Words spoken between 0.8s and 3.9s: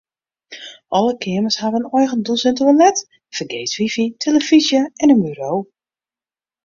Alle keamers hawwe in eigen dûs en toilet, fergees